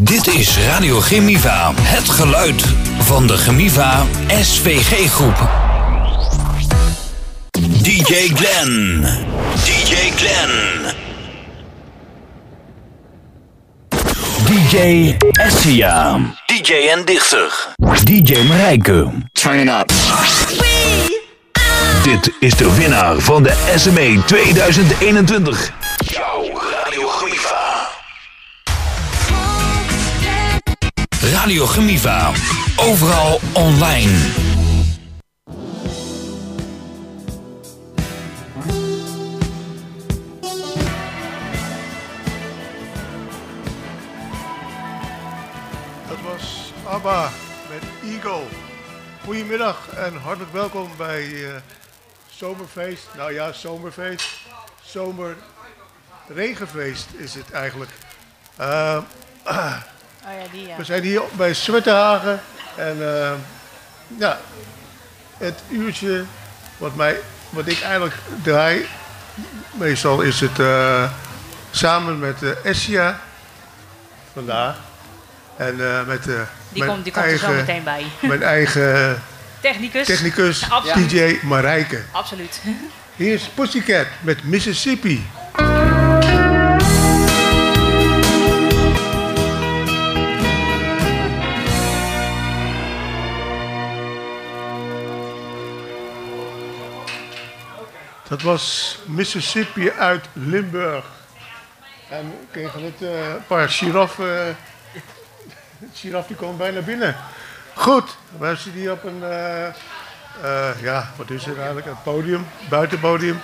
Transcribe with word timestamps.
Dit 0.00 0.26
is 0.26 0.58
Radio 0.58 1.00
Gemiva. 1.00 1.72
Het 1.80 2.08
geluid 2.08 2.62
van 2.98 3.26
de 3.26 3.36
Gemiva 3.36 4.04
SVG-groep. 4.40 5.48
DJ 7.82 8.30
Glenn. 8.34 9.00
DJ 9.64 9.94
Glenn. 10.16 10.94
DJ 14.46 15.14
Essia. 15.30 16.18
DJ 16.46 16.72
en 16.72 17.04
Dichter. 17.04 17.74
DJ 18.04 18.42
Marijke. 18.48 19.08
Turn 19.32 19.58
it 19.58 19.68
up. 19.68 19.92
Dit 22.02 22.32
is 22.40 22.54
de 22.54 22.74
winnaar 22.74 23.18
van 23.18 23.42
de 23.42 23.72
SME 23.76 24.22
2021. 24.26 25.72
Radio 31.32 31.66
Gemiva. 31.66 32.32
Overal 32.76 33.40
online. 33.52 34.10
Dat 46.08 46.20
was 46.22 46.72
ABBA 46.84 47.30
met 47.70 48.12
Eagle. 48.12 48.42
Goedemiddag 49.24 49.88
en 49.88 50.16
hartelijk 50.16 50.52
welkom 50.52 50.90
bij 50.96 51.44
eh, 51.44 51.56
Zomerfeest. 52.28 53.08
Nou 53.16 53.32
ja, 53.32 53.52
Zomerfeest. 53.52 54.28
Zomer 54.84 55.36
Regenfeest 56.28 57.06
is 57.16 57.34
het 57.34 57.50
eigenlijk. 57.50 57.90
Eh, 58.56 58.98
Oh 60.26 60.32
ja, 60.32 60.48
die 60.52 60.66
ja. 60.66 60.76
we 60.76 60.84
zijn 60.84 61.02
hier 61.02 61.22
bij 61.32 61.54
Zwitterhagen 61.54 62.40
en 62.76 62.96
eh, 63.22 63.32
ja, 64.18 64.38
het 65.38 65.60
uurtje 65.70 66.24
wat, 66.76 66.94
mij, 66.94 67.16
wat 67.50 67.66
ik 67.66 67.80
eigenlijk 67.80 68.14
draai, 68.42 68.86
meestal 69.72 70.20
is 70.20 70.40
het 70.40 70.58
eh, 70.58 71.10
samen 71.70 72.18
met 72.18 72.42
uh, 72.42 72.64
Essia 72.64 73.20
vandaag. 74.32 74.76
En 75.56 75.76
met 76.06 76.22
Die 76.24 76.34
mijn 76.72 76.90
komt, 76.90 77.04
die 77.04 77.12
komt 77.12 77.24
er 77.26 77.38
zo 77.38 77.52
meteen 77.52 77.84
bij. 77.84 78.06
mijn 78.20 78.42
eigen 78.42 79.22
Technicus. 79.60 80.06
technicus, 80.06 80.60
Ja. 80.84 80.94
DJ 80.94 81.38
Marijke. 81.42 82.02
Absoluut. 82.12 82.60
Hier 83.16 83.34
is 83.34 83.42
Pussycat 83.54 84.06
met 84.20 84.44
Mississippi. 84.44 85.26
Dat 98.36 98.44
was 98.44 98.98
Mississippi 99.04 99.90
uit 99.90 100.24
Limburg. 100.32 101.04
En 102.08 102.30
we 102.30 102.46
kregen 102.50 102.82
het 102.84 103.02
eh, 103.02 103.28
een 103.28 103.46
paar 103.46 103.68
giraffen. 103.68 104.46
eh, 104.48 104.54
Het 105.88 105.98
giraf 105.98 106.26
die 106.26 106.36
kwam 106.36 106.56
bijna 106.56 106.80
binnen. 106.80 107.16
Goed, 107.74 108.16
wij 108.38 108.54
zitten 108.56 108.80
hier 108.80 108.92
op 108.92 109.04
een, 109.04 109.22
eh, 109.22 109.66
eh, 109.66 110.82
ja, 110.82 111.10
wat 111.16 111.30
is 111.30 111.44
het 111.44 111.56
eigenlijk? 111.56 111.86
Een 111.86 112.02
podium, 112.02 112.46
buitenpodium. 112.68 113.40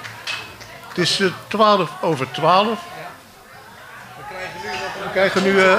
Het 0.88 0.98
is 0.98 1.20
eh, 1.20 1.28
12 1.48 1.90
over 2.00 2.30
12. 2.30 2.78
We 5.04 5.10
krijgen 5.12 5.42
nu 5.42 5.60
eh, 5.62 5.78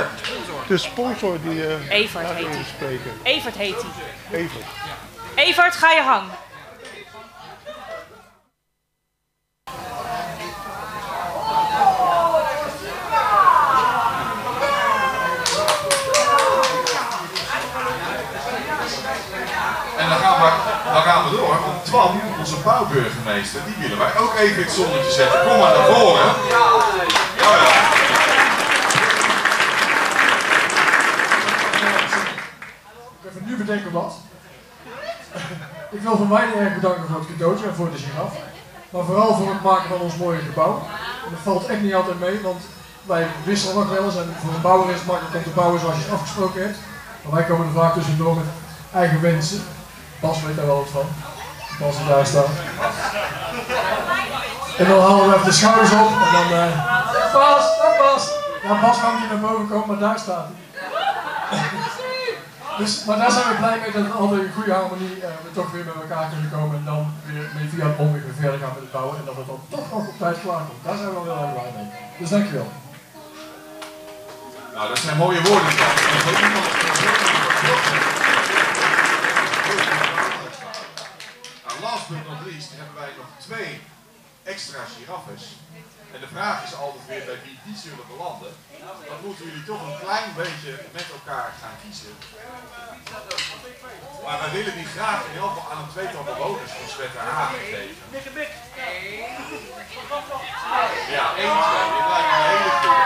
de 0.68 0.78
sponsor 0.78 1.38
die 1.42 1.68
eh 1.68 1.90
Evert 1.90 2.28
heet 2.30 2.48
hij. 2.48 2.64
spreken. 2.76 3.12
Evert 3.24 3.56
heet 3.56 3.82
hij. 3.82 4.40
Even. 4.40 4.60
Evert, 5.36 5.76
ga 5.76 5.92
je 5.92 6.02
hang. 6.02 6.30
En 19.98 20.10
dan 20.10 20.18
gaan, 20.18 20.42
we, 20.42 20.50
dan 20.94 21.02
gaan 21.02 21.24
we 21.24 21.36
door. 21.38 21.60
Want 21.66 21.83
Twan, 21.94 22.20
onze 22.40 22.56
bouwburgemeester, 22.64 23.62
die 23.66 23.76
willen 23.82 23.98
wij 23.98 24.18
ook 24.18 24.36
even 24.36 24.64
het 24.64 24.72
zonnetje 24.72 25.12
zetten. 25.12 25.40
Kom 25.40 25.60
maar 25.60 25.78
naar 25.78 25.86
voren. 25.86 26.26
Ja, 26.50 26.66
ja. 27.38 27.72
Even 33.28 33.46
nu 33.46 33.56
bedenken 33.56 33.92
wat. 33.92 34.14
Ik 35.92 36.02
wil 36.02 36.18
van 36.18 36.28
mij 36.28 36.54
erg 36.58 36.74
bedanken 36.74 37.08
voor 37.08 37.20
het 37.20 37.28
cadeautje 37.28 37.66
en 37.68 37.76
voor 37.76 37.92
de 37.92 37.98
giraf. 37.98 38.34
Maar 38.90 39.04
vooral 39.04 39.36
voor 39.36 39.50
het 39.50 39.64
maken 39.64 39.90
van 39.90 40.00
ons 40.00 40.16
mooie 40.16 40.40
gebouw. 40.40 40.82
Dat 41.30 41.40
valt 41.44 41.66
echt 41.66 41.82
niet 41.82 41.94
altijd 41.94 42.20
mee, 42.20 42.42
want 42.42 42.62
wij 43.04 43.28
wisselen 43.44 43.76
nog 43.76 43.90
wel 43.90 44.06
eens. 44.06 44.16
En 44.16 44.36
voor 44.42 44.54
een 44.54 44.62
bouwer 44.62 44.90
is 44.90 44.96
het 44.96 45.06
makkelijk 45.08 45.36
om 45.36 45.44
te 45.44 45.50
bouwen 45.50 45.80
zoals 45.80 45.96
je 45.96 46.04
het 46.04 46.14
afgesproken 46.14 46.62
hebt. 46.62 46.78
Maar 47.24 47.34
wij 47.34 47.44
komen 47.44 47.68
er 47.68 47.74
vaak 47.74 47.94
tussendoor 47.94 48.36
met 48.36 48.46
eigen 48.94 49.22
wensen. 49.22 49.62
Bas 50.20 50.44
weet 50.44 50.56
daar 50.56 50.66
wel 50.66 50.78
wat 50.78 50.90
van. 50.92 51.33
Bas 51.84 51.98
die 51.98 52.08
daar 52.08 52.26
staat. 52.26 52.54
En 54.78 54.86
dan 54.88 55.02
halen 55.02 55.30
we 55.30 55.34
even 55.34 55.46
de 55.46 55.52
schouders 55.52 55.92
op 55.92 56.12
en 56.26 56.32
dan... 56.32 56.60
eh 56.60 57.34
Bas, 57.34 57.78
daar 57.80 57.96
Bas! 58.00 58.30
Ja, 58.64 58.82
Bas 58.82 59.00
kan 59.02 59.20
niet 59.20 59.30
naar 59.30 59.40
boven 59.40 59.68
komen, 59.70 59.88
maar 59.88 59.98
daar 59.98 60.20
staat 60.20 60.48
hij. 60.48 61.60
Dus, 62.78 63.06
maar 63.06 63.18
daar 63.18 63.32
zijn 63.32 63.48
we 63.48 63.56
blij 63.56 63.80
mee 63.80 63.92
dat 63.92 64.02
we 64.02 64.12
altijd 64.12 64.42
in 64.42 64.54
goede 64.54 64.74
harmonie 64.74 65.16
eh, 65.22 65.30
we 65.44 65.52
toch 65.54 65.72
weer 65.72 65.84
bij 65.84 65.94
elkaar 66.02 66.28
kunnen 66.30 66.52
komen 66.52 66.76
en 66.78 66.86
dan 66.86 67.14
weer 67.26 67.46
mee 67.56 67.70
via 67.74 67.86
het 67.88 67.98
omweg 67.98 68.24
weer 68.24 68.40
verder 68.40 68.60
gaan 68.60 68.74
met 68.74 68.84
het 68.86 68.92
bouwen 68.92 69.18
en 69.18 69.26
dat 69.26 69.36
het 69.36 69.48
dan 69.48 69.62
toch 69.70 69.92
nog 69.92 70.08
op 70.08 70.18
tijd 70.18 70.38
klaar 70.44 70.64
komt. 70.68 70.84
Daar 70.86 70.98
zijn 70.98 71.10
we 71.10 71.14
wel 71.14 71.24
heel 71.24 71.44
erg 71.44 71.54
blij 71.54 71.72
mee. 71.76 71.88
Dus 72.20 72.30
dankjewel. 72.30 72.70
Nou, 74.76 74.88
dat 74.90 75.00
zijn 75.00 75.18
mooie 75.18 75.42
woorden. 75.42 75.72
Twan. 77.60 77.84
Nou, 81.66 81.76
last 81.82 82.03
but 82.14 82.26
not 82.30 82.42
least 82.46 82.70
hebben 82.80 82.96
wij 83.02 83.12
nog 83.18 83.30
twee 83.48 83.82
extra 84.44 84.82
giraffes. 84.96 85.44
En 86.14 86.20
de 86.20 86.32
vraag 86.36 86.64
is 86.68 86.76
altijd 86.76 87.06
weer 87.08 87.26
bij 87.26 87.40
wie 87.46 87.60
die 87.66 87.78
zullen 87.86 88.08
belanden. 88.14 88.54
Dan 89.10 89.20
moeten 89.26 89.46
jullie 89.46 89.64
toch 89.64 89.82
een 89.88 90.00
klein 90.06 90.32
beetje 90.36 90.74
met 90.92 91.08
elkaar 91.18 91.50
gaan 91.62 91.78
kiezen. 91.84 92.16
Maar 94.26 94.40
wij 94.40 94.52
willen 94.58 94.76
die 94.76 94.90
graag 94.96 95.20
in 95.32 95.38
elk 95.40 95.54
geval 95.54 95.72
aan 95.72 95.82
een 95.84 95.94
tweetal 95.96 96.24
bewoners 96.24 96.72
van 96.72 96.90
Zwetterhagen 96.96 97.60
geven. 97.60 98.04
Ja, 101.18 101.26
één, 101.36 101.56
twee. 101.66 101.88
Dit 101.96 102.06
lijkt 102.12 102.30
me 102.32 102.36
een 102.38 102.48
hele 102.54 102.72
goede. 102.82 103.06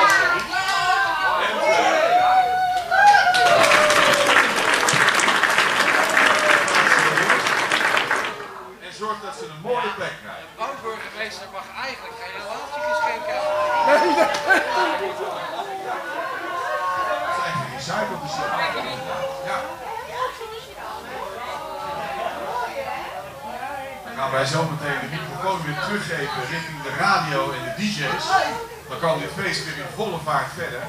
Alsjeblieft. 0.00 0.52
En 1.46 1.54
twee. 1.60 1.98
En 8.86 8.92
zorg 8.96 9.20
dat 9.20 9.34
ze 9.38 9.44
een 9.44 9.60
mooie 9.62 9.92
plek 9.96 10.12
krijgen. 10.22 10.48
Oud-burgemeester 10.56 11.46
mag 11.52 11.64
eigenlijk 11.84 12.16
geen 12.20 12.32
relatie 12.40 12.82
schenken. 13.00 13.38
Het 17.26 17.34
zijn 17.40 17.54
gerecyclede 17.62 18.28
sigaretten. 18.28 18.84
Ja. 19.48 19.58
Dan 24.04 24.09
gaan 24.20 24.30
wij 24.30 24.46
zo 24.46 24.60
meteen 24.72 25.00
de 25.04 25.10
microfoon 25.16 25.58
weer 25.66 25.78
teruggeven 25.84 26.40
richting 26.54 26.78
de 26.86 26.94
radio 27.06 27.38
en 27.56 27.62
de 27.66 27.72
DJ's. 27.78 28.26
Dan 28.88 28.98
kan 29.04 29.18
dit 29.22 29.32
feest 29.38 29.64
weer 29.64 29.78
in 29.84 29.92
volle 29.98 30.18
vaart 30.28 30.50
verder. 30.58 30.82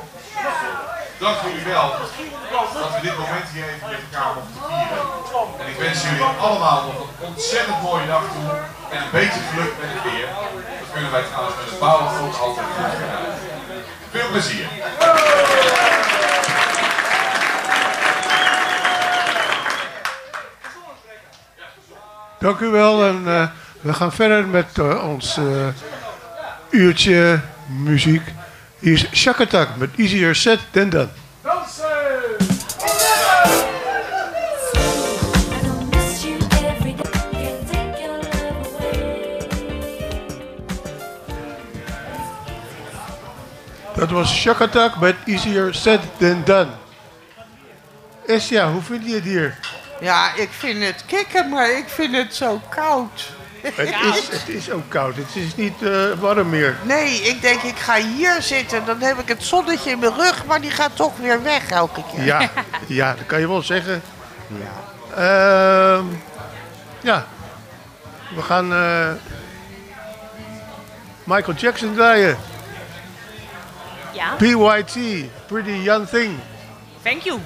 Dank 1.23 1.37
jullie 1.45 1.66
wel 1.73 1.87
dat 2.81 2.91
we 2.95 2.99
dit 3.07 3.17
moment 3.23 3.47
hier 3.53 3.67
even 3.73 3.89
met 3.93 4.01
elkaar 4.07 4.31
mochten 4.37 4.61
vieren. 4.67 5.03
En 5.61 5.67
ik 5.73 5.78
wens 5.83 5.99
jullie 6.03 6.23
allemaal 6.45 6.81
nog 6.87 6.97
een 7.01 7.28
ontzettend 7.31 7.81
mooie 7.81 8.07
dag 8.07 8.23
toe. 8.35 8.49
En 8.93 8.99
een 9.03 9.16
beetje 9.19 9.41
geluk 9.49 9.73
met 9.81 9.89
het 9.95 10.03
weer. 10.11 10.27
Dat 10.81 10.91
kunnen 10.93 11.11
wij 11.11 11.23
trouwens 11.29 11.55
met 11.59 11.69
het 11.69 11.79
bouwen 11.79 12.07
altijd 12.45 12.67
goed. 12.75 12.93
Veel 14.11 14.29
plezier. 14.34 14.67
Dank 22.41 22.59
u 22.59 22.67
wel 22.67 23.03
en 23.03 23.23
eh, 23.28 23.47
we 23.82 23.93
gaan 23.93 24.11
verder 24.11 24.47
met 24.47 24.78
eh, 24.78 25.09
ons 25.09 25.38
eh, 25.38 25.67
uurtje 26.70 27.40
muziek. 27.67 28.22
Hier 28.79 28.93
is 28.93 29.08
Shakatak 29.14 29.76
met 29.76 29.90
Easier 29.96 30.35
Said 30.35 30.59
Than 30.72 30.90
Done. 30.90 31.08
Dat 43.96 44.09
was 44.09 44.35
Shock 44.35 44.61
Attack 44.61 44.99
met 44.99 45.16
Easier 45.26 45.73
Said 45.73 46.02
Than 46.17 46.41
Done. 46.46 46.72
Esja, 48.28 48.72
hoe 48.72 48.82
vind 48.82 49.05
je 49.05 49.14
het 49.14 49.23
hier? 49.23 49.58
Ja, 50.01 50.33
ik 50.35 50.49
vind 50.51 50.83
het 50.83 51.03
kicken, 51.05 51.49
maar 51.49 51.71
ik 51.71 51.89
vind 51.89 52.15
het 52.15 52.35
zo 52.35 52.61
koud. 52.69 53.33
Het, 53.61 54.15
is, 54.15 54.27
het 54.39 54.49
is 54.49 54.71
ook 54.71 54.89
koud. 54.89 55.15
Het 55.15 55.35
is 55.35 55.55
niet 55.55 55.83
eh, 55.83 56.11
warm 56.19 56.49
meer. 56.49 56.77
Nee, 56.83 57.21
ik 57.21 57.41
denk 57.41 57.61
ik 57.61 57.77
ga 57.77 57.95
hier 57.95 58.41
zitten. 58.41 58.85
Dan 58.85 59.01
heb 59.01 59.19
ik 59.19 59.27
het 59.27 59.43
zonnetje 59.43 59.91
in 59.91 59.99
mijn 59.99 60.13
rug, 60.13 60.45
maar 60.45 60.61
die 60.61 60.71
gaat 60.71 60.95
toch 60.95 61.17
weer 61.17 61.43
weg 61.43 61.69
elke 61.69 62.01
keer. 62.15 62.23
Ja, 62.23 62.49
ja 62.87 63.13
dat 63.13 63.25
kan 63.25 63.39
je 63.39 63.47
wel 63.47 63.61
zeggen. 63.61 64.01
Ehm, 65.15 66.05
ja. 67.01 67.25
We 68.35 68.41
gaan 68.41 68.73
eh, 68.73 69.11
Michael 71.23 71.57
Jackson 71.57 71.93
draaien. 71.93 72.37
Ja, 74.11 74.35
PYT, 74.35 74.97
Pretty 75.45 75.71
Young 75.71 76.07
Thing. 76.07 76.39
thank 77.03 77.21
you. 77.21 77.39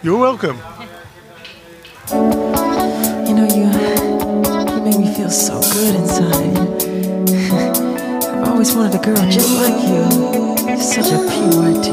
You're 0.00 0.20
welcome. 0.20 0.56
Know, 3.38 3.46
you, 3.54 3.66
you 4.74 4.80
make 4.82 4.98
me 4.98 5.14
feel 5.14 5.30
so 5.30 5.60
good 5.60 5.94
inside. 5.94 6.58
I've 8.26 8.48
always 8.48 8.74
wanted 8.74 8.96
a 8.96 8.98
girl 8.98 9.30
just 9.30 9.48
like 9.60 9.80
you. 9.86 10.02
You're 10.66 10.76
such 10.80 11.12
a 11.12 11.18
PYT. 11.30 11.86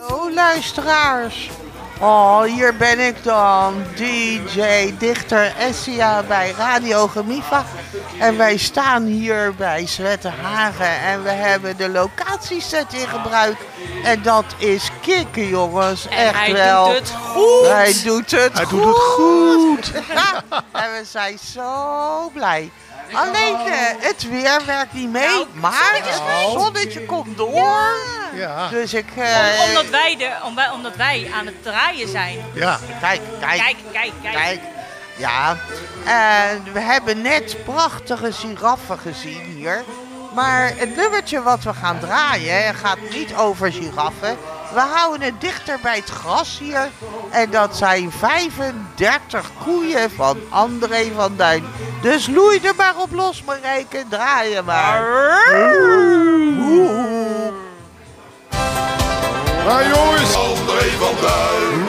Oh, 0.00 0.28
luisteraars. 0.34 1.48
Oh, 2.00 2.42
hier 2.42 2.76
ben 2.76 2.98
ik 3.06 3.24
dan, 3.24 3.84
DJ, 3.96 4.94
dichter 4.98 5.52
Essia 5.58 6.22
bij 6.22 6.50
Radio 6.56 7.06
Gemiva. 7.08 7.64
En 8.18 8.36
wij 8.36 8.56
staan 8.56 9.02
hier 9.04 9.54
bij 9.54 9.86
Zwettenhagen 9.86 11.00
en 11.00 11.22
we 11.22 11.30
hebben 11.30 11.76
de 11.76 11.88
locatieset 11.88 12.92
in 12.92 13.08
gebruik. 13.08 13.56
En 14.04 14.22
dat 14.22 14.44
is 14.58 14.90
kicken, 15.00 15.48
jongens. 15.48 16.08
En 16.08 16.16
Echt 16.16 16.34
hij 16.38 16.52
wel. 16.52 16.84
doet 16.86 16.94
het 16.98 17.10
goed. 17.10 17.68
Hij 17.68 17.94
doet 18.04 18.30
het 18.30 18.52
Hij 18.52 18.64
goed. 18.64 18.82
doet 18.82 18.94
het 18.94 19.02
goed. 19.04 19.92
en 20.82 20.90
we 20.92 21.02
zijn 21.10 21.38
zo 21.52 22.30
blij. 22.32 22.70
Alleen 23.12 23.56
het 23.98 24.28
weer 24.28 24.60
werkt 24.66 24.92
niet 24.92 25.10
mee, 25.10 25.28
Nou, 25.28 25.46
maar 25.52 26.00
het 26.02 26.22
zonnetje 26.52 27.06
komt 27.06 27.36
door. 27.36 27.54
Ja, 27.54 27.92
Dus 28.70 28.94
ik... 28.94 29.06
eh, 29.16 29.36
Om- 29.62 29.68
omdat, 29.68 29.88
wij 29.90 30.16
de, 30.18 30.30
om 30.44 30.58
omdat 30.74 30.96
wij 30.96 31.30
aan 31.34 31.46
het 31.46 31.62
draaien 31.62 32.08
zijn. 32.08 32.38
ja. 32.52 32.78
Kijk, 33.00 33.20
kijk, 33.40 33.60
Kijk, 33.60 33.76
kijk, 33.92 34.12
kijk. 34.22 34.34
kijk. 34.34 34.60
Ja, 35.16 35.56
en 36.04 36.72
we 36.72 36.80
hebben 36.80 37.22
net 37.22 37.56
prachtige 37.64 38.32
giraffen 38.32 38.98
gezien 38.98 39.40
hier. 39.56 39.84
Maar 40.34 40.72
het 40.76 40.96
nummertje 40.96 41.42
wat 41.42 41.62
we 41.62 41.74
gaan 41.74 41.98
draaien 41.98 42.74
gaat 42.74 42.98
niet 43.10 43.34
over 43.34 43.72
giraffen. 43.72 44.36
We 44.74 44.80
houden 44.80 45.20
het 45.26 45.40
dichter 45.40 45.78
bij 45.82 45.96
het 45.96 46.08
gras 46.10 46.58
hier. 46.58 46.88
En 47.30 47.50
dat 47.50 47.76
zijn 47.76 48.12
35 48.12 49.50
koeien 49.64 50.10
van 50.10 50.38
André 50.48 51.10
van 51.16 51.36
Duin. 51.36 51.64
Dus 52.02 52.26
loei 52.26 52.58
er 52.62 52.74
maar 52.76 52.96
op 52.96 53.12
los, 53.12 53.42
Marijke. 53.44 54.04
Draaien 54.08 54.64
maar. 54.64 55.02
Maar 59.64 59.88
jongens, 59.88 60.34
André 60.34 60.90
van 60.90 61.14
Duin. 61.20 61.86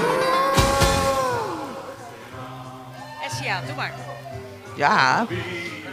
Essia, 3.25 3.61
doe 3.65 3.75
maar. 3.75 3.91
Ja. 4.75 5.25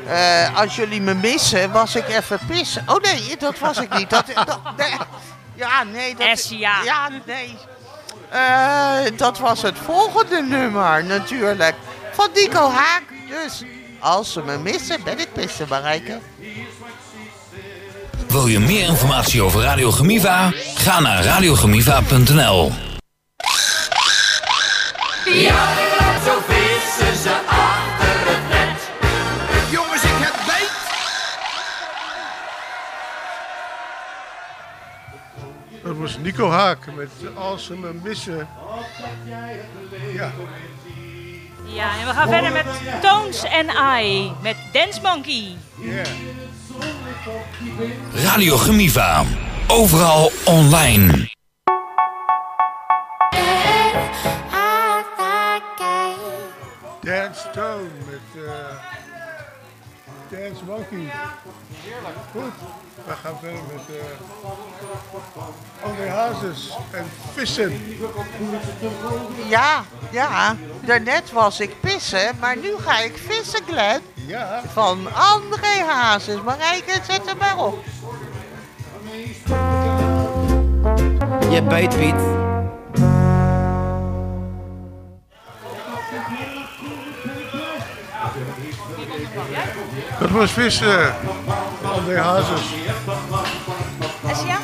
Eh, 0.06 0.58
als 0.58 0.76
jullie 0.76 1.00
me 1.00 1.14
missen, 1.14 1.72
was 1.72 1.94
ik 1.94 2.08
even 2.08 2.38
pissen. 2.46 2.82
Oh 2.86 3.02
nee, 3.02 3.36
dat 3.38 3.58
was 3.58 3.78
ik 3.78 3.94
niet. 3.94 4.10
Dat, 4.10 4.26
dat, 4.34 4.60
nee. 4.76 4.96
Ja, 5.54 5.82
nee. 5.84 6.14
Dat, 6.14 6.26
Essia. 6.26 6.82
Ja, 6.82 7.08
nee. 7.24 7.58
Eh, 8.28 9.16
dat 9.16 9.38
was 9.38 9.62
het 9.62 9.78
volgende 9.78 10.42
nummer 10.42 11.04
natuurlijk. 11.04 11.74
Van 12.12 12.28
Nico 12.34 12.70
Haak. 12.70 13.02
Dus 13.28 13.62
als 13.98 14.32
ze 14.32 14.42
me 14.42 14.58
missen, 14.58 15.02
ben 15.02 15.18
ik 15.18 15.32
pissen, 15.32 15.68
Marijke. 15.68 16.18
Wil 18.30 18.46
je 18.46 18.58
meer 18.58 18.88
informatie 18.88 19.42
over 19.42 19.60
Radio 19.60 19.90
Gemiva? 19.90 20.52
Ga 20.74 21.00
naar 21.00 21.24
radiogemiva.nl. 21.24 22.72
Jongens, 29.70 30.02
ik 30.02 30.10
heb 30.18 30.34
beet. 30.46 30.70
dat 35.82 35.96
was 35.96 36.18
Nico 36.18 36.50
Haak 36.50 36.78
met 36.94 37.08
Als 37.34 37.64
ze 37.64 37.76
me 37.76 37.92
missen. 38.02 38.48
Ja, 40.14 40.32
Ja, 41.64 41.98
en 42.00 42.06
we 42.06 42.12
gaan 42.12 42.28
verder 42.28 42.52
met 42.52 42.66
Tones 43.00 43.44
and 43.44 43.70
I. 44.00 44.32
Met 44.42 44.56
Dance 44.72 45.00
Monkey. 45.02 45.56
ja. 45.80 46.02
Radio 48.14 48.56
Gemiva. 48.56 49.24
Overal 49.68 50.32
online. 50.44 51.28
Dance 57.00 57.40
Stone 57.50 57.88
met 58.06 58.44
eh, 58.44 58.50
Dance 60.30 60.64
Monkey. 60.64 61.12
Goed, 62.32 62.52
we 63.06 63.12
gaan 63.12 63.38
verder 63.40 63.60
met 63.72 63.96
uh, 63.96 64.02
André 65.84 66.08
Hazes 66.08 66.76
en 66.90 67.04
Vissen. 67.34 67.98
Ja, 69.48 69.84
ja. 70.10 70.56
Daarnet 70.80 71.32
was 71.32 71.60
ik 71.60 71.80
pissen, 71.80 72.36
maar 72.38 72.56
nu 72.56 72.76
ga 72.78 72.98
ik 72.98 73.18
vissen, 73.28 73.60
Glenn. 73.66 74.02
Ja, 74.26 74.62
Van 74.72 75.14
André 75.14 75.84
Hazes. 75.88 76.42
Marijke, 76.42 76.92
zet 77.06 77.26
hem 77.26 77.36
maar 77.38 77.58
op. 77.58 77.84
Je 81.50 81.62
beet 81.62 81.96
Piet. 81.96 82.14
dat 90.18 90.30
was 90.30 90.50
Vissen. 90.50 91.14
André 91.94 92.20
Hazes. 92.20 92.60
Essia? 94.30 94.58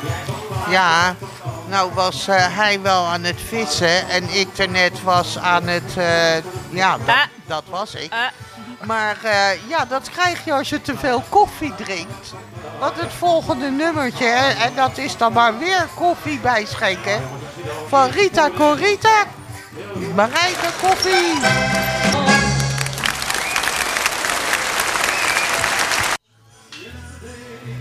Ja, 0.70 1.14
nou 1.68 1.90
was 1.94 2.28
eh, 2.28 2.56
hij 2.56 2.80
wel 2.80 3.06
aan 3.06 3.22
het 3.24 3.40
vissen 3.48 4.08
en 4.08 4.28
ik 4.38 4.56
daarnet 4.56 5.02
was 5.02 5.38
aan 5.38 5.66
het... 5.66 5.96
eh, 5.96 6.36
ja, 6.70 6.96
dat, 6.98 7.06
Ah. 7.08 7.22
dat 7.46 7.62
was 7.68 7.94
ik. 7.94 8.12
Maar 8.86 9.16
eh, 9.22 9.68
ja, 9.68 9.84
dat 9.84 10.10
krijg 10.10 10.44
je 10.44 10.52
als 10.52 10.68
je 10.68 10.80
te 10.80 10.96
veel 10.96 11.22
koffie 11.28 11.74
drinkt. 11.74 12.34
Want 12.78 13.00
het 13.00 13.12
volgende 13.12 13.70
nummertje, 13.70 14.26
en 14.64 14.74
dat 14.74 14.98
is 14.98 15.16
dan 15.16 15.32
maar 15.32 15.58
weer 15.58 15.88
koffie 15.94 16.38
bijschenken. 16.38 17.22
Van 17.88 18.10
Rita 18.10 18.50
Corita. 18.56 19.24
Marijke 20.14 20.68
koffie. 20.80 21.40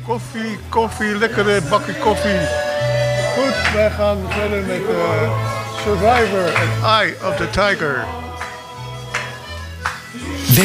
Koffie, 0.06 0.60
koffie, 0.70 1.18
lekkere 1.18 1.62
bakje 1.62 1.94
koffie. 1.94 2.40
Goed, 3.36 3.74
wij 3.74 3.92
gaan 3.92 4.18
verder 4.30 4.64
met 4.64 4.82
eh, 4.90 5.32
Survivor 5.84 6.54
en 6.54 6.70
Eye 6.84 7.16
of 7.24 7.36
the 7.36 7.50
Tiger. 7.50 8.25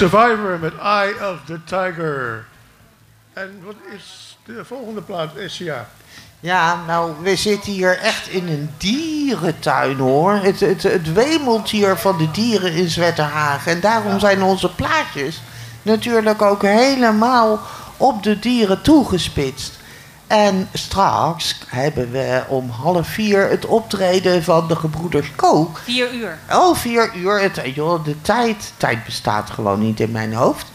Survivor 0.00 0.58
met 0.60 0.72
Eye 0.78 1.14
of 1.30 1.38
the 1.46 1.64
Tiger. 1.64 2.46
En 3.32 3.60
wat 3.64 3.74
is 3.96 4.36
de 4.44 4.64
volgende 4.64 5.00
plaat, 5.00 5.34
Essia? 5.36 5.88
Ja, 6.40 6.84
nou, 6.86 7.12
we 7.22 7.36
zitten 7.36 7.72
hier 7.72 7.98
echt 7.98 8.28
in 8.28 8.48
een 8.48 8.70
dierentuin 8.78 9.98
hoor. 9.98 10.32
Het, 10.32 10.60
het, 10.60 10.82
het 10.82 11.12
wemelt 11.12 11.70
hier 11.70 11.96
van 11.96 12.18
de 12.18 12.30
dieren 12.30 12.72
in 12.72 12.90
Zwetterhagen. 12.90 13.72
En 13.72 13.80
daarom 13.80 14.18
zijn 14.18 14.42
onze 14.42 14.74
plaatjes 14.74 15.42
natuurlijk 15.82 16.42
ook 16.42 16.62
helemaal 16.62 17.60
op 17.96 18.22
de 18.22 18.38
dieren 18.38 18.82
toegespitst. 18.82 19.78
En 20.30 20.68
straks 20.72 21.56
hebben 21.66 22.10
we 22.10 22.42
om 22.48 22.70
half 22.70 23.08
vier 23.08 23.48
het 23.48 23.66
optreden 23.66 24.44
van 24.44 24.68
de 24.68 24.76
gebroeders 24.76 25.32
Kook. 25.36 25.80
Vier 25.84 26.12
uur. 26.12 26.38
Oh, 26.52 26.76
vier 26.76 27.14
uur. 27.14 27.40
Het, 27.40 27.60
joh, 27.74 28.04
de 28.04 28.20
tijd, 28.22 28.72
tijd 28.76 29.04
bestaat 29.04 29.50
gewoon 29.50 29.80
niet 29.80 30.00
in 30.00 30.10
mijn 30.10 30.34
hoofd. 30.34 30.66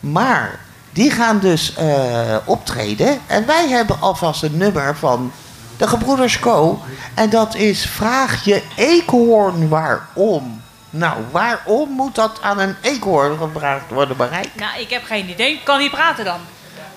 Maar 0.00 0.60
die 0.92 1.10
gaan 1.10 1.38
dus 1.38 1.74
eh, 1.74 2.36
optreden. 2.44 3.18
En 3.26 3.46
wij 3.46 3.68
hebben 3.68 4.00
alvast 4.00 4.42
een 4.42 4.56
nummer 4.56 4.96
van 4.96 5.32
de 5.76 5.88
gebroeders 5.88 6.38
Co. 6.38 6.82
En 7.14 7.30
dat 7.30 7.54
is 7.54 7.86
Vraag 7.86 8.44
je 8.44 8.62
eekhoorn 8.76 9.68
waarom. 9.68 10.62
Nou, 10.90 11.16
waarom 11.30 11.90
moet 11.90 12.14
dat 12.14 12.38
aan 12.42 12.58
een 12.58 12.76
eekhoorn 12.80 13.38
gevraagd 13.38 13.90
worden 13.90 14.16
bereikt? 14.16 14.54
Nou, 14.54 14.80
ik 14.80 14.90
heb 14.90 15.04
geen 15.04 15.28
idee. 15.28 15.60
Kan 15.64 15.78
hij 15.78 15.90
praten 15.90 16.24
dan? 16.24 16.40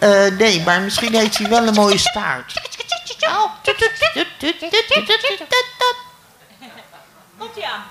Eh, 0.01 0.27
nee, 0.38 0.62
maar 0.62 0.81
misschien 0.81 1.15
heeft 1.15 1.38
hij 1.38 1.50
wel 1.50 1.67
een 1.67 1.74
mooie 1.74 1.98
staart. 1.98 2.53
Komt 7.38 7.55
hij 7.55 7.63
aan? 7.63 7.84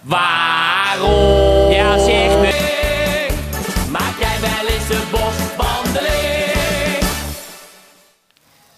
Waarom? 0.00 1.70
Ja, 1.70 1.98
zeg 1.98 2.38
me. 2.38 2.80
Maak 3.90 4.18
jij 4.18 4.40
wel 4.40 4.66
eens 4.66 4.88
een 4.88 5.10
boswandeling? 5.10 7.04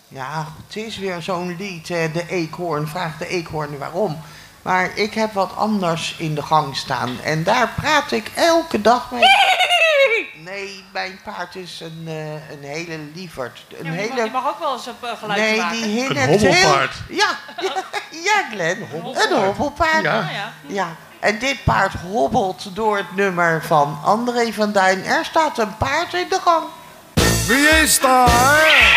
Ja, 0.08 0.46
het 0.66 0.76
is 0.76 0.98
weer 0.98 1.22
zo'n 1.22 1.56
lied, 1.56 1.86
de 1.86 2.24
eekhoorn. 2.28 2.88
Vraag 2.88 3.18
de 3.18 3.26
eekhoorn 3.28 3.78
waarom. 3.78 4.22
Maar 4.62 4.96
ik 4.96 5.14
heb 5.14 5.32
wat 5.32 5.56
anders 5.56 6.14
in 6.18 6.34
de 6.34 6.42
gang 6.42 6.76
staan. 6.76 7.20
En 7.22 7.44
daar 7.44 7.72
praat 7.76 8.12
ik 8.12 8.30
elke 8.34 8.80
dag 8.80 9.10
mee. 9.10 9.22
Nee, 10.94 11.08
mijn 11.08 11.20
paard 11.24 11.54
is 11.54 11.80
een, 11.80 12.02
eh, 12.06 12.50
een 12.50 12.62
hele 12.62 12.98
lieverd. 13.14 13.64
Een 13.78 13.84
Ja, 13.84 13.90
mag, 13.90 14.00
hele... 14.00 14.24
je 14.24 14.30
mag 14.30 14.48
ook 14.48 14.58
wel 14.58 14.72
eens 14.72 14.86
een 14.86 14.94
uh, 15.04 15.10
geluid 15.18 15.40
Nee, 15.40 15.56
maken. 15.60 15.82
die 15.82 16.00
Een 16.10 16.28
hobbelpaard. 16.28 16.92
heel... 17.08 17.16
Ja, 17.16 17.28
ja 18.28 18.44
Glenn. 18.52 18.80
Een 18.92 19.32
hobbelpaard. 19.44 20.02
Ja. 20.02 20.18
Ah, 20.18 20.32
ja. 20.32 20.52
Ja, 20.66 20.88
en 21.20 21.38
dit 21.38 21.64
paard 21.64 21.92
hobbelt 21.92 22.74
door 22.76 22.96
het 22.96 23.16
nummer 23.16 23.64
van 23.64 23.98
André 24.04 24.52
van 24.52 24.72
Duin. 24.72 25.04
Er 25.04 25.24
staat 25.24 25.58
een 25.58 25.76
paard 25.76 26.14
in 26.14 26.26
de 26.28 26.40
gang. 26.44 26.64
Wie 27.46 27.68
is 27.68 28.00
daar? 28.00 28.92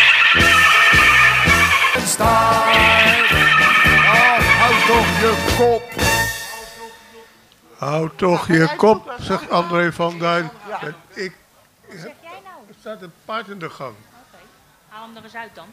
Staart. 2.06 3.30
Oh, 3.30 4.38
houd 4.58 4.86
toch 4.86 5.06
je 5.20 5.54
kop. 5.56 5.82
Hou 7.78 8.10
toch 8.16 8.46
je 8.46 8.68
kop, 8.76 9.12
zegt 9.20 9.50
André 9.50 9.92
van 9.92 10.18
Duin. 10.18 10.50
Ik, 11.14 11.32
Wat 11.88 11.96
zeg 11.98 12.12
jij 12.22 12.40
nou? 12.44 12.68
er 12.68 12.74
staat 12.80 13.02
een 13.02 13.12
paard 13.24 13.48
in 13.48 13.58
de 13.58 13.70
gang. 13.70 13.94
Haal 14.88 15.06
hem 15.06 15.16
er 15.16 15.24
eens 15.24 15.34
uit 15.34 15.54
dan. 15.54 15.68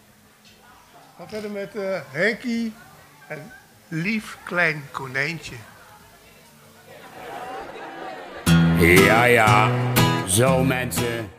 Ga 1.17 1.27
verder 1.27 1.51
met 1.51 1.75
eh 1.75 2.01
Henkie 2.12 2.74
en 3.27 3.51
lief 3.88 4.38
klein 4.43 4.88
konijntje. 4.91 5.55
Ja, 8.79 9.24
ja. 9.24 9.69
Zo 10.27 10.63
mensen. 10.63 11.29